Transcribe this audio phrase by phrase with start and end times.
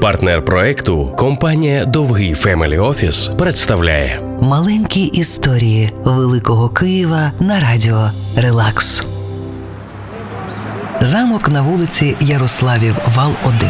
[0.00, 9.04] Партнер проекту компанія Довгий Family Office представляє Маленькі історії Великого Києва на радіо Релакс.
[11.00, 13.68] Замок на вулиці Ярославів, Вал 1.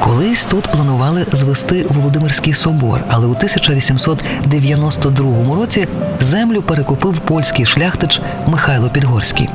[0.00, 5.88] Колись тут планували звести Володимирський собор, але у 1892 році
[6.20, 9.48] землю перекупив польський шляхтич Михайло Підгорський.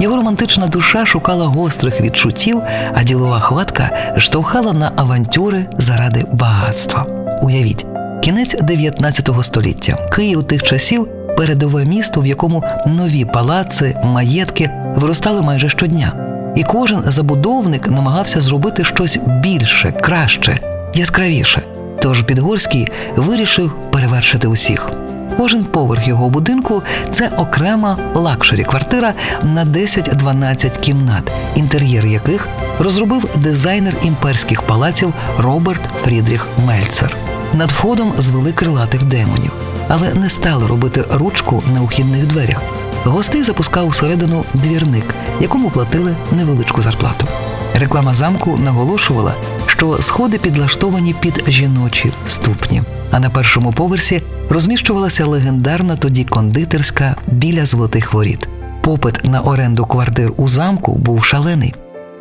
[0.00, 2.62] Його романтична душа шукала гострих відчуттів,
[2.94, 7.06] а ділова хватка штовхала на авантюри заради багатства.
[7.42, 7.86] Уявіть,
[8.22, 10.10] кінець 19 століття.
[10.12, 16.12] Київ тих часів передове місто, в якому нові палаци, маєтки виростали майже щодня.
[16.56, 20.58] І кожен забудовник намагався зробити щось більше, краще,
[20.94, 21.62] яскравіше.
[22.02, 24.92] Тож Підгорський вирішив перевершити усіх.
[25.40, 33.94] Кожен поверх його будинку це окрема luxury квартира на 10-12 кімнат, інтер'єр яких розробив дизайнер
[34.02, 37.16] імперських палаців Роберт Фрідріх Мельцер.
[37.52, 39.52] Над входом звели крилатих демонів,
[39.88, 42.62] але не стали робити ручку на ухідних дверях.
[43.04, 47.26] Гостей запускав усередину двірник, якому платили невеличку зарплату.
[47.74, 49.34] Реклама замку наголошувала,
[49.80, 52.82] що сходи підлаштовані під жіночі ступні.
[53.10, 58.48] А на першому поверсі розміщувалася легендарна тоді кондитерська біля золотих воріт.
[58.82, 61.74] Попит на оренду квартир у замку був шалений.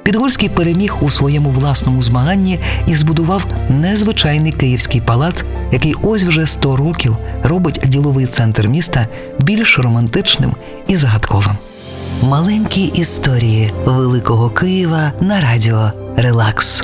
[0.03, 6.75] Підгорський переміг у своєму власному змаганні і збудував незвичайний київський палац, який ось вже 100
[6.75, 9.07] років робить діловий центр міста
[9.39, 10.53] більш романтичним
[10.87, 11.57] і загадковим.
[12.23, 16.83] Маленькі історії Великого Києва на радіо Релакс.